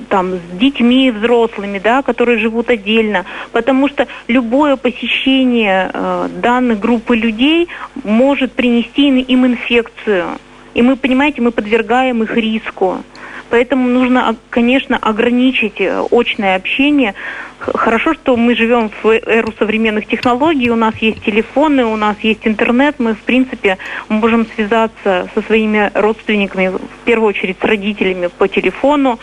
там, 0.09 0.35
с 0.35 0.59
детьми 0.59 1.11
взрослыми, 1.11 1.79
да, 1.79 2.03
которые 2.03 2.39
живут 2.39 2.71
отдельно, 2.71 3.25
потому 3.53 3.78
что 3.87 4.09
любое 4.27 4.75
посещение 4.77 5.91
э, 5.93 6.29
данной 6.43 6.75
группы 6.75 7.17
людей 7.17 7.69
может 8.03 8.53
принести 8.53 9.09
им 9.09 9.47
инфекцию. 9.47 10.39
И 10.75 10.83
мы, 10.83 10.97
понимаете, 10.97 11.41
мы 11.43 11.53
подвергаем 11.53 12.25
их 12.25 12.37
риску. 12.37 13.05
Поэтому 13.51 13.89
нужно, 13.89 14.37
конечно, 14.51 14.97
ограничить 14.97 15.81
э, 15.81 16.05
очное 16.11 16.57
общение. 16.57 17.15
Хорошо, 17.59 18.15
что 18.15 18.37
мы 18.37 18.55
живем 18.55 18.91
в 19.03 19.09
эру 19.09 19.53
современных 19.59 20.07
технологий, 20.07 20.71
у 20.71 20.77
нас 20.77 20.95
есть 20.99 21.23
телефоны, 21.25 21.85
у 21.85 21.97
нас 21.97 22.17
есть 22.21 22.47
интернет, 22.47 22.97
мы, 22.99 23.15
в 23.15 23.21
принципе, 23.21 23.79
можем 24.09 24.47
связаться 24.55 25.29
со 25.35 25.43
своими 25.43 25.91
родственниками, 25.95 26.69
в 26.69 27.05
первую 27.05 27.31
очередь 27.31 27.57
с 27.61 27.65
родителями 27.65 28.29
по 28.29 28.49
телефону 28.49 29.19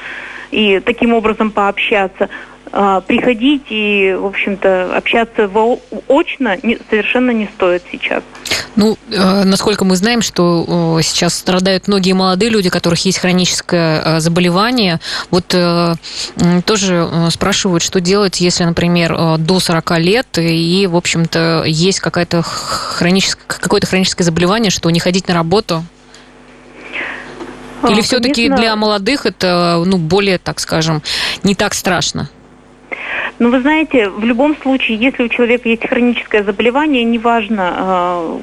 и 0.52 0.80
таким 0.80 1.14
образом 1.14 1.52
пообщаться. 1.52 2.30
А, 2.78 3.00
приходить 3.00 3.68
и, 3.70 4.14
в 4.20 4.26
общем-то, 4.26 4.98
общаться 4.98 5.50
очно 6.10 6.58
не, 6.62 6.78
совершенно 6.90 7.32
не 7.32 7.50
стоит 7.56 7.84
сейчас. 7.90 8.22
Ну, 8.76 8.98
э, 9.10 9.44
насколько 9.46 9.86
мы 9.86 9.96
знаем, 9.96 10.22
что 10.22 11.00
сейчас 11.02 11.36
страдают 11.36 11.88
многие 11.88 12.12
молодые 12.12 12.52
люди, 12.52 12.68
у 12.68 12.72
которых 12.72 13.06
есть 13.06 13.20
хроническое 13.20 14.02
э, 14.04 14.20
заболевание. 14.20 15.00
Вот 15.32 15.54
э, 15.54 15.96
тоже 16.66 17.08
спрашивают, 17.30 17.82
что 17.82 18.02
делать, 18.02 18.42
если, 18.42 18.66
например, 18.66 19.38
до 19.38 19.62
40 19.62 19.98
лет 20.00 20.38
и, 20.38 20.86
в 20.86 20.98
общем-то, 20.98 21.64
есть 21.66 22.02
какое-то 22.02 22.42
хроническое, 22.42 23.46
какое-то 23.48 23.88
хроническое 23.88 24.26
заболевание, 24.26 24.70
что 24.70 24.90
не 24.90 25.00
ходить 25.00 25.30
на 25.30 25.34
работу, 25.34 25.86
или 27.88 28.02
все-таки 28.02 28.50
для 28.50 28.76
молодых 28.76 29.26
это 29.26 29.82
ну, 29.86 29.96
более, 29.96 30.40
так 30.40 30.60
скажем, 30.60 31.02
не 31.44 31.56
так 31.56 31.74
страшно? 31.74 32.30
Ну, 33.38 33.50
вы 33.50 33.60
знаете, 33.62 34.10
в 34.10 34.24
любом 34.24 34.56
случае, 34.56 34.98
если 34.98 35.24
у 35.24 35.28
человека 35.28 35.68
есть 35.68 35.88
хроническое 35.88 36.44
заболевание, 36.44 37.04
неважно, 37.04 37.74
э, 37.78 38.40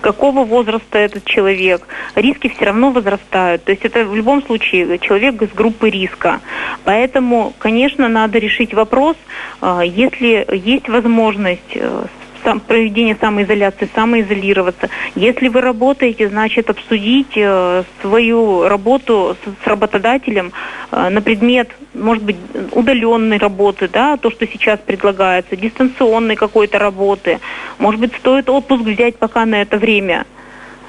какого 0.00 0.44
возраста 0.44 0.98
этот 0.98 1.24
человек, 1.24 1.86
риски 2.14 2.48
все 2.48 2.66
равно 2.66 2.90
возрастают. 2.90 3.64
То 3.64 3.72
есть 3.72 3.84
это 3.84 4.04
в 4.04 4.14
любом 4.14 4.42
случае 4.42 4.98
человек 4.98 5.42
из 5.42 5.50
группы 5.50 5.90
риска. 5.90 6.40
Поэтому, 6.84 7.52
конечно, 7.58 8.08
надо 8.08 8.38
решить 8.38 8.72
вопрос, 8.72 9.16
э, 9.62 9.82
если 9.84 10.46
есть 10.52 10.88
возможность 10.88 11.76
сам, 12.44 12.60
проведение 12.60 13.16
самоизоляции, 13.20 13.88
самоизолироваться. 13.94 14.88
Если 15.14 15.48
вы 15.48 15.60
работаете, 15.60 16.28
значит 16.28 16.70
обсудить 16.70 17.32
э, 17.36 17.84
свою 18.00 18.68
работу 18.68 19.36
с, 19.42 19.64
с 19.64 19.66
работодателем 19.66 20.52
э, 20.90 21.08
на 21.08 21.20
предмет, 21.22 21.70
может 21.94 22.22
быть, 22.22 22.36
удаленной 22.72 23.38
работы, 23.38 23.88
да, 23.88 24.16
то, 24.16 24.30
что 24.30 24.46
сейчас 24.46 24.80
предлагается, 24.80 25.56
дистанционной 25.56 26.36
какой-то 26.36 26.78
работы. 26.78 27.40
Может 27.78 28.00
быть, 28.00 28.14
стоит 28.16 28.48
отпуск 28.48 28.82
взять 28.82 29.16
пока 29.16 29.46
на 29.46 29.62
это 29.62 29.76
время, 29.76 30.26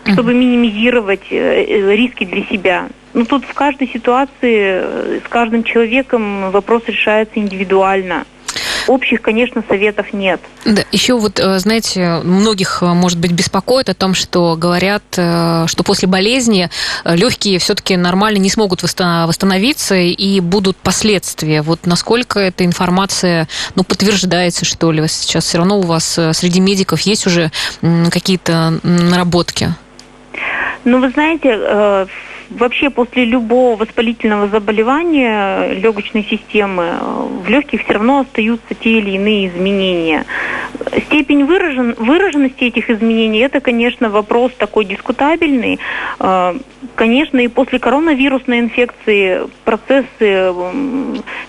чтобы 0.06 0.34
минимизировать 0.34 1.32
э, 1.32 1.64
э 1.64 1.96
риски 1.96 2.26
для 2.26 2.44
себя. 2.44 2.90
Ну, 3.14 3.26
тут 3.26 3.44
в 3.44 3.54
каждой 3.54 3.88
ситуации, 3.88 4.82
э, 4.82 5.20
с 5.26 5.28
каждым 5.28 5.64
человеком 5.64 6.52
вопрос 6.52 6.84
решается 6.88 7.40
индивидуально 7.40 8.26
общих, 8.88 9.22
конечно, 9.22 9.64
советов 9.68 10.14
нет. 10.14 10.40
Да, 10.66 10.84
еще 10.92 11.18
вот, 11.18 11.40
э, 11.40 11.60
знаете, 11.60 12.20
многих, 12.24 12.80
э, 12.82 12.86
может 12.86 13.20
быть, 13.20 13.32
беспокоит 13.32 13.90
о 13.90 13.94
том, 13.94 14.14
что 14.14 14.56
говорят, 14.56 15.04
э, 15.18 15.66
что 15.68 15.84
после 15.84 16.08
болезни 16.08 16.70
легкие 17.06 17.60
все-таки 17.60 17.98
нормально 17.98 18.38
не 18.38 18.50
смогут 18.50 18.84
восстановиться 18.84 19.96
и 19.96 20.40
будут 20.40 20.78
последствия. 20.78 21.62
Вот 21.62 21.86
насколько 21.86 22.40
эта 22.40 22.66
информация, 22.66 23.48
ну, 23.76 23.84
подтверждается, 23.84 24.66
что 24.66 24.92
ли, 24.92 25.08
сейчас 25.08 25.46
все 25.46 25.58
равно 25.58 25.80
у 25.80 25.84
вас 25.84 26.20
среди 26.34 26.60
медиков 26.60 27.02
есть 27.02 27.28
уже 27.28 27.52
какие-то 27.82 28.80
наработки? 28.84 29.74
Ну, 30.84 31.00
вы 31.00 31.10
знаете, 31.10 32.08
Вообще 32.52 32.90
после 32.90 33.24
любого 33.24 33.78
воспалительного 33.78 34.50
заболевания 34.50 35.74
легочной 35.74 36.24
системы 36.30 36.84
э, 36.84 37.28
в 37.46 37.50
легких 37.50 37.84
все 37.84 37.94
равно 37.94 38.20
остаются 38.20 38.76
те 38.76 38.98
или 39.00 39.12
иные 39.12 39.48
изменения. 39.48 40.26
Степень 41.06 41.46
выражен, 41.46 41.96
выраженности 41.98 42.66
этих 42.66 42.90
изменений 42.90 43.40
это, 43.40 43.62
конечно, 43.62 44.10
вопрос 44.10 44.52
такой 44.58 44.84
дискутабельный. 44.84 45.80
Конечно, 46.96 47.40
и 47.40 47.48
после 47.48 47.80
коронавирусной 47.80 48.60
инфекции 48.60 49.48
процессы 49.66 50.54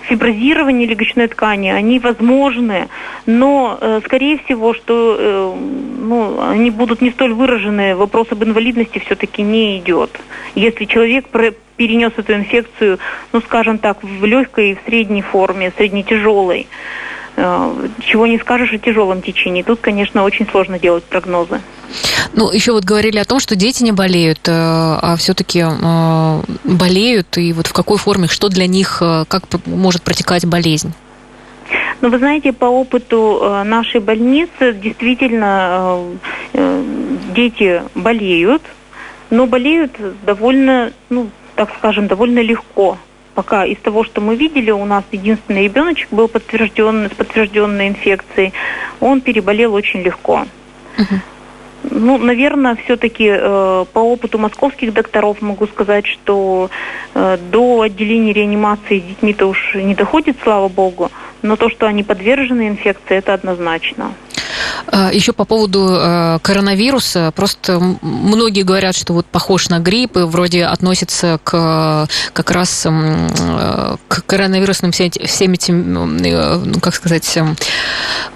фиброзирования 0.02 0.87
легочной 0.87 1.28
ткани, 1.28 1.68
они 1.68 1.99
возможны, 1.99 2.88
но, 3.26 3.76
э, 3.80 4.00
скорее 4.04 4.38
всего, 4.38 4.72
что 4.72 5.16
э, 5.18 5.54
ну, 6.00 6.40
они 6.40 6.70
будут 6.70 7.02
не 7.02 7.11
столь 7.11 7.34
выражены, 7.34 7.96
вопрос 7.96 8.28
об 8.30 8.44
инвалидности 8.44 8.99
все-таки 9.00 9.42
не 9.42 9.78
идет. 9.78 10.18
Если 10.54 10.84
человек 10.84 11.26
перенес 11.76 12.12
эту 12.16 12.34
инфекцию, 12.34 12.99
ну, 13.32 13.40
скажем 13.40 13.78
так, 13.78 14.02
в 14.02 14.25
легкой 14.25 14.70
и 14.70 14.75
в 14.75 14.78
средней 14.87 15.22
форме, 15.22 15.72
среднетяжелой, 15.76 16.66
Э, 16.66 17.21
чего 17.36 18.26
не 18.26 18.38
скажешь 18.38 18.72
о 18.72 18.78
тяжелом 18.78 19.22
течении. 19.22 19.62
Тут, 19.62 19.80
конечно, 19.80 20.22
очень 20.24 20.46
сложно 20.48 20.78
делать 20.78 21.04
прогнозы. 21.04 21.60
Ну, 22.34 22.50
еще 22.50 22.72
вот 22.72 22.84
говорили 22.84 23.18
о 23.18 23.24
том, 23.24 23.40
что 23.40 23.56
дети 23.56 23.82
не 23.82 23.92
болеют, 23.92 24.48
э, 24.48 24.52
а 24.52 25.16
все-таки 25.18 25.60
э, 25.60 26.40
болеют, 26.64 27.36
и 27.38 27.52
вот 27.52 27.66
в 27.66 27.72
какой 27.72 27.98
форме, 27.98 28.28
что 28.28 28.48
для 28.48 28.66
них, 28.66 29.02
как 29.28 29.42
может 29.66 30.02
протекать 30.02 30.46
болезнь? 30.46 30.92
Ну, 32.00 32.10
вы 32.10 32.18
знаете, 32.18 32.52
по 32.52 32.66
опыту 32.66 33.62
нашей 33.64 34.00
больницы 34.00 34.72
действительно 34.72 36.00
дети 36.52 37.82
болеют, 37.94 38.62
но 39.30 39.46
болеют 39.46 39.92
довольно, 40.24 40.92
ну, 41.10 41.28
так 41.54 41.70
скажем, 41.78 42.08
довольно 42.08 42.40
легко 42.40 42.98
пока 43.34 43.64
из 43.64 43.78
того, 43.78 44.04
что 44.04 44.20
мы 44.20 44.36
видели, 44.36 44.70
у 44.70 44.84
нас 44.84 45.04
единственный 45.12 45.64
ребеночек 45.64 46.08
был 46.10 46.28
подтвержден, 46.28 47.08
с 47.10 47.14
подтвержденной 47.14 47.88
инфекцией. 47.88 48.52
Он 49.00 49.20
переболел 49.20 49.74
очень 49.74 50.02
легко. 50.02 50.46
Угу. 50.98 51.20
Ну, 51.90 52.18
наверное, 52.18 52.76
все-таки 52.76 53.28
э, 53.28 53.84
по 53.92 53.98
опыту 53.98 54.38
московских 54.38 54.92
докторов 54.94 55.42
могу 55.42 55.66
сказать, 55.66 56.06
что 56.06 56.70
э, 57.14 57.38
до 57.50 57.82
отделения 57.82 58.32
реанимации 58.32 59.00
с 59.00 59.02
детьми-то 59.02 59.46
уж 59.46 59.74
не 59.74 59.94
доходит, 59.94 60.36
слава 60.42 60.68
богу, 60.68 61.10
но 61.42 61.56
то, 61.56 61.68
что 61.68 61.86
они 61.86 62.04
подвержены 62.04 62.68
инфекции, 62.68 63.16
это 63.16 63.34
однозначно. 63.34 64.12
А, 64.87 65.11
Еще 65.12 65.33
по 65.33 65.45
поводу 65.45 65.88
э, 65.90 66.38
коронавируса. 66.42 67.33
Просто 67.35 67.81
многие 68.02 68.62
говорят, 68.62 68.95
что 68.95 69.12
вот 69.14 69.26
похож 69.26 69.69
на 69.69 69.78
грипп 69.78 70.16
и 70.16 70.21
вроде 70.21 70.64
относится 70.64 71.38
к 71.42 72.09
как 72.33 72.50
раз 72.50 72.87
э, 72.87 73.97
к 74.09 74.25
коронавирусным 74.26 74.92
всем 74.92 75.52
этим, 75.52 76.19
э, 76.23 76.57
ну, 76.64 76.81
как 76.81 76.95
сказать, 76.95 77.38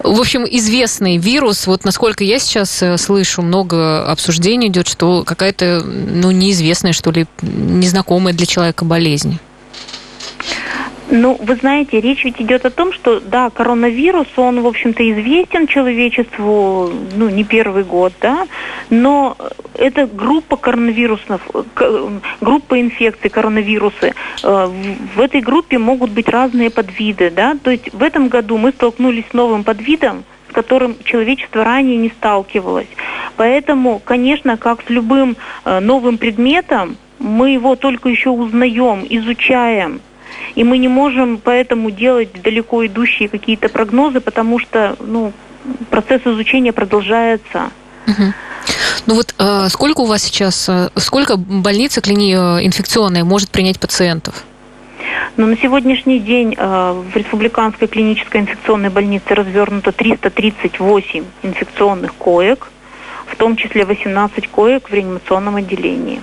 в 0.02 0.21
общем, 0.21 0.45
известный 0.49 1.16
вирус. 1.16 1.66
Вот 1.66 1.85
насколько 1.85 2.25
я 2.25 2.38
сейчас 2.38 2.83
слышу, 3.00 3.42
много 3.42 4.06
обсуждений 4.11 4.68
идет, 4.68 4.88
что 4.88 5.25
какая-то, 5.25 5.83
ну, 5.85 6.30
неизвестная, 6.30 6.92
что 6.92 7.11
ли, 7.11 7.26
незнакомая 7.42 8.35
для 8.35 8.47
человека 8.47 8.85
болезнь. 8.85 9.38
Ну, 11.08 11.36
вы 11.40 11.54
знаете, 11.54 12.00
речь 12.00 12.25
ведь 12.25 12.40
идет 12.40 12.66
о 12.66 12.70
том, 12.70 12.92
что, 12.92 13.20
да, 13.20 13.50
коронавирус, 13.50 14.26
он, 14.36 14.60
в 14.60 14.66
общем-то, 14.66 15.08
известен 15.12 15.68
человечеству, 15.68 16.90
ну, 17.14 17.28
не 17.28 17.44
первый 17.44 17.84
год, 17.84 18.12
да, 18.20 18.46
но 18.90 19.36
это 19.75 20.06
группа 20.06 20.56
коронавирусов, 20.56 21.40
группа 22.40 22.80
инфекций, 22.80 23.30
коронавирусы. 23.30 24.14
Э, 24.42 24.68
в 25.14 25.20
этой 25.20 25.42
группе 25.42 25.78
могут 25.78 26.10
быть 26.10 26.28
разные 26.28 26.70
подвиды, 26.70 27.30
да, 27.30 27.56
то 27.62 27.70
есть 27.70 27.92
в 27.92 28.02
этом 28.02 28.26
году 28.26 28.58
мы 28.58 28.72
столкнулись 28.72 29.26
с 29.30 29.32
новым 29.32 29.62
подвидом, 29.62 30.25
с 30.50 30.52
которым 30.52 30.96
человечество 31.04 31.62
ранее 31.62 31.98
не 31.98 32.08
сталкивалось. 32.08 32.88
Поэтому, 33.36 34.00
конечно, 34.04 34.56
как 34.56 34.82
с 34.82 34.90
любым 34.90 35.36
э, 35.64 35.78
новым 35.78 36.18
предметом, 36.18 36.96
мы 37.20 37.50
его 37.50 37.76
только 37.76 38.08
еще 38.08 38.30
узнаем, 38.30 39.06
изучаем, 39.08 40.00
и 40.54 40.64
мы 40.64 40.78
не 40.78 40.88
можем 40.88 41.38
поэтому 41.38 41.90
делать 41.90 42.30
далеко 42.42 42.86
идущие 42.86 43.28
какие-то 43.28 43.68
прогнозы, 43.68 44.20
потому 44.20 44.58
что 44.58 44.96
ну, 45.00 45.32
процесс 45.90 46.22
изучения 46.24 46.72
продолжается. 46.72 47.70
Угу. 48.06 48.32
Ну 49.06 49.14
вот 49.14 49.34
э, 49.38 49.68
сколько 49.68 50.00
у 50.00 50.06
вас 50.06 50.22
сейчас, 50.22 50.68
э, 50.68 50.90
сколько 50.96 51.36
больница 51.36 52.00
клини 52.00 52.34
э, 52.34 52.64
инфекционная 52.64 53.24
может 53.24 53.50
принять 53.50 53.78
пациентов? 53.78 54.44
Ну, 55.36 55.46
на 55.46 55.56
сегодняшний 55.56 56.18
день 56.18 56.54
э, 56.56 57.02
в 57.12 57.14
Республиканской 57.16 57.88
клинической 57.88 58.40
инфекционной 58.40 58.88
больнице 58.88 59.34
развернуто 59.34 59.92
338 59.92 61.24
инфекционных 61.42 62.14
коек, 62.14 62.68
в 63.26 63.36
том 63.36 63.56
числе 63.56 63.84
18 63.84 64.49
коек 64.49 64.88
в 64.88 64.94
реанимационном 64.94 65.56
отделении. 65.56 66.20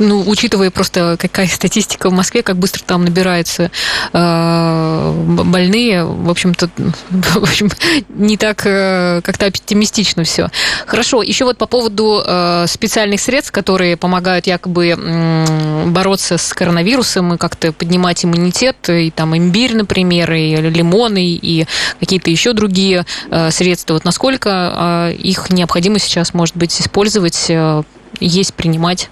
Ну, 0.00 0.24
учитывая 0.26 0.70
просто 0.70 1.16
какая 1.18 1.46
статистика 1.46 2.08
в 2.08 2.12
Москве, 2.12 2.42
как 2.42 2.56
быстро 2.56 2.82
там 2.84 3.04
набираются 3.04 3.70
э, 4.14 5.12
больные, 5.44 6.04
в 6.04 6.30
общем-то, 6.30 6.70
в 7.10 7.36
общем, 7.36 7.68
не 8.08 8.38
так 8.38 8.62
э, 8.64 9.20
как-то 9.22 9.46
оптимистично 9.46 10.24
все. 10.24 10.48
Хорошо, 10.86 11.22
еще 11.22 11.44
вот 11.44 11.58
по 11.58 11.66
поводу 11.66 12.22
э, 12.26 12.64
специальных 12.66 13.20
средств, 13.20 13.52
которые 13.52 13.98
помогают 13.98 14.46
якобы 14.46 14.96
э, 14.96 15.86
бороться 15.88 16.38
с 16.38 16.54
коронавирусом 16.54 17.34
и 17.34 17.36
как-то 17.36 17.72
поднимать 17.72 18.24
иммунитет, 18.24 18.88
и 18.88 19.10
там 19.10 19.36
имбирь, 19.36 19.76
например, 19.76 20.32
и 20.32 20.56
лимоны, 20.56 21.26
и 21.26 21.66
какие-то 21.98 22.30
еще 22.30 22.54
другие 22.54 23.04
э, 23.30 23.50
средства. 23.50 23.94
Вот 23.94 24.06
насколько 24.06 25.10
э, 25.10 25.16
их 25.16 25.50
необходимо 25.50 25.98
сейчас, 25.98 26.32
может 26.32 26.56
быть, 26.56 26.80
использовать, 26.80 27.50
э, 27.50 27.82
есть, 28.18 28.54
принимать? 28.54 29.10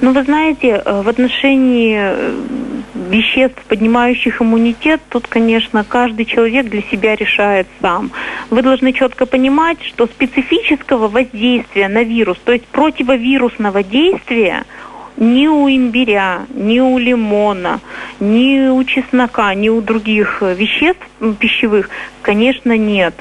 Ну, 0.00 0.12
вы 0.12 0.22
знаете, 0.24 0.82
э, 0.84 1.02
в 1.02 1.08
отношении 1.08 1.96
э, 1.98 2.34
веществ, 3.08 3.62
поднимающих 3.66 4.42
иммунитет, 4.42 5.00
тут, 5.08 5.26
конечно, 5.26 5.84
каждый 5.84 6.26
человек 6.26 6.68
для 6.68 6.82
себя 6.82 7.16
решает 7.16 7.66
сам. 7.80 8.10
Вы 8.50 8.62
должны 8.62 8.92
четко 8.92 9.24
понимать, 9.24 9.82
что 9.82 10.06
специфического 10.06 11.08
воздействия 11.08 11.88
на 11.88 12.02
вирус, 12.02 12.36
то 12.44 12.52
есть 12.52 12.66
противовирусного 12.66 13.82
действия, 13.82 14.64
ни 15.16 15.46
у 15.46 15.66
имбиря, 15.66 16.40
ни 16.54 16.78
у 16.78 16.98
лимона, 16.98 17.80
ни 18.20 18.68
у 18.68 18.84
чеснока, 18.84 19.54
ни 19.54 19.70
у 19.70 19.80
других 19.80 20.42
веществ 20.42 21.06
пищевых, 21.38 21.88
конечно, 22.20 22.76
нет. 22.76 23.14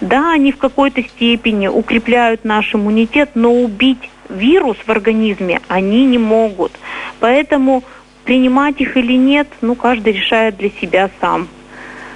Да, 0.00 0.32
они 0.32 0.52
в 0.52 0.58
какой-то 0.58 1.02
степени 1.02 1.66
укрепляют 1.68 2.44
наш 2.44 2.74
иммунитет, 2.74 3.30
но 3.34 3.52
убить 3.52 4.10
вирус 4.28 4.76
в 4.84 4.90
организме 4.90 5.60
они 5.68 6.06
не 6.06 6.18
могут. 6.18 6.72
Поэтому 7.18 7.82
принимать 8.24 8.80
их 8.80 8.96
или 8.96 9.16
нет, 9.16 9.48
ну, 9.60 9.74
каждый 9.74 10.12
решает 10.12 10.56
для 10.56 10.70
себя 10.70 11.10
сам. 11.20 11.48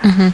Угу. 0.02 0.32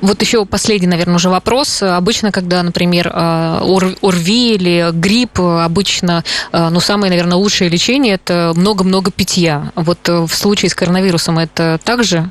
Вот 0.00 0.22
еще 0.22 0.44
последний, 0.46 0.86
наверное, 0.86 1.16
уже 1.16 1.28
вопрос. 1.28 1.82
Обычно, 1.82 2.30
когда, 2.30 2.62
например, 2.62 3.08
э, 3.08 3.60
ОРВИ 4.02 4.54
или 4.54 4.90
грипп, 4.92 5.40
обычно, 5.40 6.24
э, 6.52 6.68
ну, 6.70 6.80
самое, 6.80 7.10
наверное, 7.10 7.36
лучшее 7.36 7.68
лечение– 7.68 8.14
это 8.24 8.52
много-много 8.54 9.10
питья. 9.10 9.72
Вот 9.74 10.08
э, 10.08 10.20
в 10.20 10.34
случае 10.34 10.70
с 10.70 10.74
коронавирусом 10.74 11.38
это 11.38 11.78
также 11.82 12.30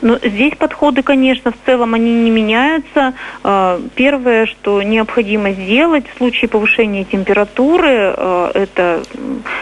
ну, 0.00 0.18
здесь 0.22 0.54
подходы, 0.56 1.02
конечно, 1.02 1.50
в 1.50 1.66
целом 1.66 1.94
они 1.94 2.12
не 2.12 2.30
меняются. 2.30 3.14
А, 3.42 3.80
первое, 3.94 4.46
что 4.46 4.82
необходимо 4.82 5.52
сделать 5.52 6.04
в 6.12 6.18
случае 6.18 6.48
повышения 6.48 7.04
температуры, 7.04 8.14
а, 8.16 8.50
это 8.54 9.02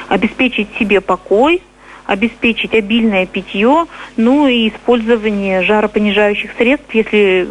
обеспечить 0.08 0.68
себе 0.78 1.00
покой, 1.00 1.62
обеспечить 2.06 2.74
обильное 2.74 3.26
питье, 3.26 3.86
ну 4.16 4.46
и 4.46 4.68
использование 4.68 5.62
жаропонижающих 5.62 6.52
средств, 6.56 6.94
если 6.94 7.46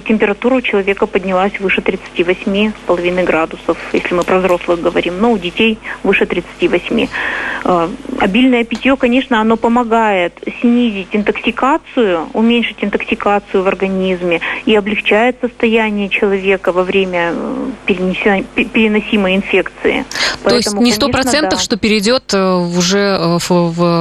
температура 0.00 0.56
у 0.56 0.60
человека 0.60 1.06
поднялась 1.06 1.58
выше 1.60 1.80
38,5 1.80 3.24
градусов, 3.24 3.78
если 3.92 4.14
мы 4.14 4.22
про 4.22 4.38
взрослых 4.38 4.80
говорим, 4.80 5.20
но 5.20 5.32
у 5.32 5.38
детей 5.38 5.78
выше 6.02 6.26
38. 6.26 7.08
Э, 7.64 7.88
обильное 8.18 8.64
питье, 8.64 8.96
конечно, 8.96 9.40
оно 9.40 9.56
помогает 9.56 10.34
снизить 10.60 11.08
интоксикацию, 11.12 12.28
уменьшить 12.34 12.78
интоксикацию 12.82 13.62
в 13.62 13.68
организме 13.68 14.40
и 14.66 14.74
облегчает 14.74 15.36
состояние 15.40 16.08
человека 16.08 16.72
во 16.72 16.82
время 16.82 17.32
э, 17.34 17.70
переносимой 17.86 19.36
инфекции. 19.36 20.04
То 20.42 20.50
Поэтому, 20.50 20.56
есть 20.56 20.74
не 20.74 20.92
сто 20.92 21.08
процентов, 21.08 21.58
да. 21.58 21.64
что 21.64 21.76
перейдет 21.76 22.34
э, 22.34 22.54
уже 22.54 23.38
в, 23.38 23.50
в 23.50 23.93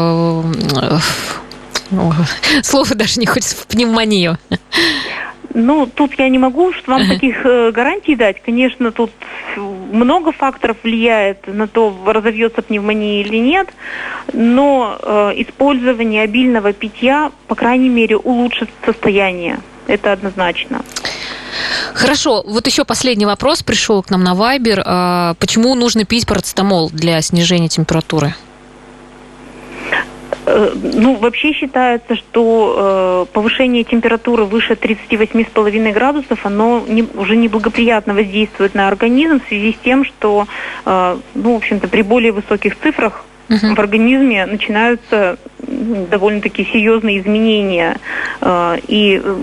слово 2.63 2.95
даже 2.95 3.19
не 3.19 3.25
хочется, 3.25 3.55
в 3.55 3.67
пневмонию. 3.67 4.37
Ну, 5.53 5.85
тут 5.85 6.13
я 6.17 6.29
не 6.29 6.39
могу 6.39 6.71
вам 6.87 7.07
таких 7.07 7.45
э, 7.45 7.71
гарантий 7.71 8.15
дать. 8.15 8.41
Конечно, 8.41 8.91
тут 8.91 9.11
много 9.55 10.31
факторов 10.31 10.77
влияет 10.83 11.45
на 11.47 11.67
то, 11.67 11.95
разовьется 12.05 12.63
пневмония 12.63 13.21
или 13.21 13.37
нет, 13.37 13.69
но 14.33 14.97
э, 14.99 15.33
использование 15.37 16.23
обильного 16.23 16.73
питья, 16.73 17.31
по 17.47 17.53
крайней 17.53 17.89
мере, 17.89 18.17
улучшит 18.17 18.69
состояние. 18.83 19.59
Это 19.85 20.11
однозначно. 20.11 20.81
Хорошо, 21.93 22.43
вот 22.47 22.65
еще 22.65 22.83
последний 22.83 23.27
вопрос 23.27 23.61
пришел 23.61 24.01
к 24.01 24.09
нам 24.09 24.23
на 24.23 24.33
Вайбер. 24.33 24.81
А 24.85 25.35
почему 25.35 25.75
нужно 25.75 26.05
пить 26.05 26.25
парацетамол 26.25 26.89
для 26.89 27.21
снижения 27.21 27.67
температуры? 27.67 28.33
Э, 30.45 30.73
ну, 30.93 31.15
вообще 31.15 31.53
считается, 31.53 32.15
что 32.15 33.27
э, 33.29 33.33
повышение 33.33 33.83
температуры 33.83 34.45
выше 34.45 34.73
38,5 34.73 35.91
градусов, 35.93 36.45
оно 36.45 36.83
не, 36.87 37.03
уже 37.15 37.35
неблагоприятно 37.35 38.13
воздействует 38.13 38.75
на 38.75 38.87
организм 38.87 39.39
в 39.39 39.47
связи 39.47 39.73
с 39.73 39.83
тем, 39.83 40.03
что, 40.05 40.47
э, 40.85 41.17
ну, 41.35 41.53
в 41.53 41.57
общем-то, 41.57 41.87
при 41.87 42.01
более 42.01 42.31
высоких 42.31 42.77
цифрах 42.79 43.25
uh-huh. 43.49 43.75
в 43.75 43.79
организме 43.79 44.45
начинаются 44.45 45.37
довольно-таки 45.59 46.65
серьезные 46.65 47.19
изменения. 47.19 47.97
Э, 48.41 48.77
и 48.87 49.21
э, 49.23 49.35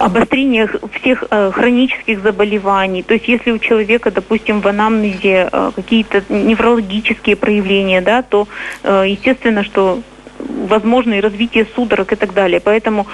обострение 0.00 0.68
всех 0.92 1.24
э, 1.30 1.50
хронических 1.52 2.22
заболеваний. 2.22 3.02
То 3.02 3.14
есть 3.14 3.28
если 3.28 3.50
у 3.50 3.58
человека, 3.58 4.10
допустим, 4.10 4.60
в 4.60 4.66
анамнезе 4.66 5.48
э, 5.52 5.70
какие-то 5.76 6.22
неврологические 6.28 7.36
проявления, 7.36 8.00
да, 8.00 8.22
то 8.22 8.48
э, 8.82 9.04
естественно, 9.08 9.62
что 9.62 10.02
возможно 10.68 11.14
и 11.14 11.20
развитие 11.20 11.66
судорог 11.74 12.12
и 12.12 12.16
так 12.16 12.34
далее. 12.34 12.60
Поэтому 12.60 13.06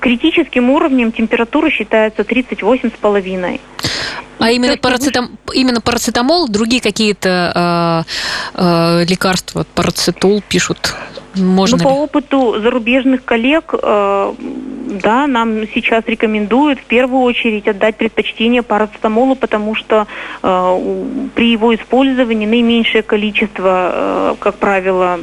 критическим 0.00 0.70
уровнем 0.70 1.12
температура 1.12 1.70
считается 1.70 2.22
38,5. 2.22 3.60
А 4.38 4.50
именно, 4.50 4.76
парацетам... 4.76 5.38
именно 5.54 5.80
парацетамол, 5.80 6.48
другие 6.48 6.82
какие-то 6.82 8.04
э, 8.54 8.60
э, 8.60 9.04
лекарства, 9.04 9.64
парацетол 9.74 10.42
пишут? 10.46 10.94
Можно 11.36 11.78
ну, 11.78 11.84
по 11.84 11.88
опыту 11.88 12.60
зарубежных 12.60 13.24
коллег, 13.24 13.74
э, 13.74 14.34
да, 15.02 15.26
нам 15.26 15.66
сейчас 15.74 16.04
рекомендуют 16.06 16.78
в 16.78 16.84
первую 16.84 17.22
очередь 17.22 17.68
отдать 17.68 17.96
предпочтение 17.96 18.62
парацетамолу, 18.62 19.34
потому 19.36 19.74
что 19.74 20.06
э, 20.42 21.28
при 21.34 21.52
его 21.52 21.74
использовании 21.74 22.46
наименьшее 22.46 23.02
количество, 23.02 23.90
э, 23.92 24.34
как 24.38 24.56
правило, 24.56 25.20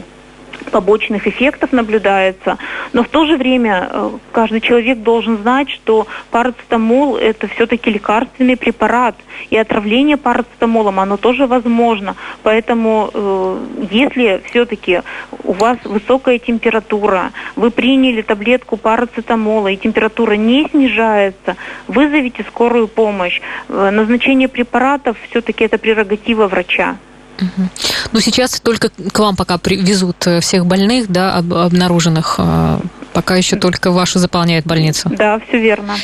побочных 0.65 1.27
эффектов 1.27 1.71
наблюдается, 1.71 2.57
но 2.93 3.03
в 3.03 3.07
то 3.07 3.25
же 3.25 3.37
время 3.37 3.89
э, 3.89 4.09
каждый 4.31 4.61
человек 4.61 4.99
должен 4.99 5.37
знать, 5.37 5.69
что 5.69 6.07
парацетамол 6.31 7.17
это 7.17 7.47
все-таки 7.47 7.89
лекарственный 7.89 8.57
препарат, 8.57 9.15
и 9.49 9.57
отравление 9.57 10.17
парацетамолом 10.17 10.99
оно 10.99 11.17
тоже 11.17 11.47
возможно. 11.47 12.15
Поэтому 12.43 13.09
э, 13.13 13.57
если 13.91 14.41
все-таки 14.49 15.01
у 15.43 15.53
вас 15.53 15.77
высокая 15.83 16.39
температура, 16.39 17.31
вы 17.55 17.71
приняли 17.71 18.21
таблетку 18.21 18.77
парацетамола 18.77 19.69
и 19.69 19.77
температура 19.77 20.33
не 20.33 20.67
снижается, 20.69 21.55
вызовите 21.87 22.43
скорую 22.43 22.87
помощь. 22.87 23.41
Э, 23.69 23.89
назначение 23.91 24.47
препаратов 24.47 25.17
все-таки 25.29 25.63
это 25.65 25.77
прерогатива 25.77 26.47
врача. 26.47 26.97
Угу. 27.39 27.69
Ну, 28.13 28.19
сейчас 28.19 28.59
только 28.61 28.89
к 28.89 29.19
вам 29.19 29.35
пока 29.35 29.57
привезут 29.57 30.27
э, 30.27 30.39
всех 30.39 30.65
больных, 30.65 31.09
да, 31.09 31.35
обнаруженных 31.37 32.35
э, 32.37 32.79
Пока 33.13 33.35
еще 33.35 33.57
только 33.57 33.91
вашу 33.91 34.17
заполняют 34.17 34.65
больницу. 34.65 35.09
Да, 35.09 35.39
все 35.47 35.59
верно. 35.59 35.95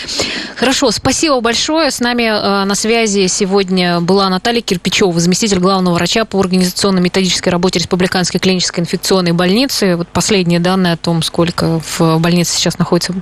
Хорошо, 0.55 0.91
спасибо 0.91 1.41
большое. 1.41 1.89
С 1.89 1.99
нами 1.99 2.23
э, 2.23 2.65
на 2.65 2.75
связи 2.75 3.25
сегодня 3.27 3.99
была 3.99 4.29
Наталья 4.29 4.61
Кирпичева, 4.61 5.19
заместитель 5.19 5.59
главного 5.59 5.95
врача 5.95 6.23
по 6.25 6.39
организационно-методической 6.39 7.51
работе 7.51 7.79
Республиканской 7.79 8.39
клинической 8.39 8.83
инфекционной 8.83 9.31
больницы. 9.31 9.95
Вот 9.95 10.07
последние 10.09 10.59
данные 10.59 10.93
о 10.93 10.97
том, 10.97 11.23
сколько 11.23 11.81
в 11.97 12.19
больнице 12.19 12.55
сейчас 12.55 12.77
находится 12.77 13.13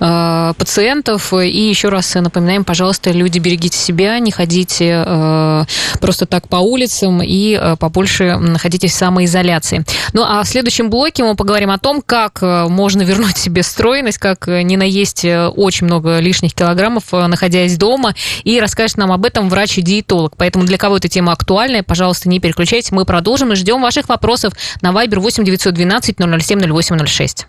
э, 0.00 0.52
пациентов. 0.56 1.34
И 1.34 1.68
еще 1.68 1.90
раз 1.90 2.14
напоминаем, 2.14 2.64
пожалуйста, 2.64 3.10
люди, 3.10 3.38
берегите 3.38 3.76
себя, 3.76 4.18
не 4.20 4.30
ходите 4.30 5.66
просто 6.00 6.26
так 6.26 6.48
по 6.48 6.56
улицам 6.56 7.22
и 7.22 7.53
э, 7.60 7.76
побольше 7.76 8.36
находитесь 8.36 8.92
в 8.92 8.94
самоизоляции. 8.94 9.84
Ну 10.12 10.22
а 10.22 10.42
в 10.42 10.48
следующем 10.48 10.90
блоке 10.90 11.24
мы 11.24 11.34
поговорим 11.36 11.70
о 11.70 11.78
том, 11.78 12.02
как 12.02 12.38
э, 12.42 12.68
можно 12.68 13.02
вернуть 13.02 13.36
себе 13.38 13.62
стройность, 13.62 14.18
как 14.18 14.48
э, 14.48 14.62
не 14.62 14.76
наесть 14.76 15.24
очень 15.24 15.86
много 15.86 16.18
лишних 16.18 16.54
килограммов, 16.54 17.12
находясь 17.12 17.76
дома, 17.76 18.14
и 18.42 18.60
расскажет 18.60 18.96
нам 18.96 19.12
об 19.12 19.24
этом 19.24 19.48
врач 19.48 19.78
и 19.78 19.82
диетолог. 19.82 20.36
Поэтому 20.36 20.64
для 20.64 20.78
кого 20.78 20.96
эта 20.96 21.08
тема 21.08 21.32
актуальная, 21.32 21.82
пожалуйста, 21.82 22.28
не 22.28 22.40
переключайтесь, 22.40 22.92
мы 22.92 23.04
продолжим 23.04 23.52
и 23.52 23.56
ждем 23.56 23.82
ваших 23.82 24.08
вопросов 24.08 24.54
на 24.80 24.90
Viber 24.90 25.20
8 25.20 25.44
912 25.44 26.16
007 26.18 26.60
0806. 26.60 27.46